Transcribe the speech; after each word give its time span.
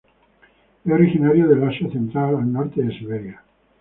Es 0.83 0.91
originario 0.91 1.47
del 1.47 1.63
Asia 1.63 1.87
central 1.91 2.35
al 2.37 2.51
norte 2.51 2.81
de 2.81 2.97
Siberia. 2.97 3.43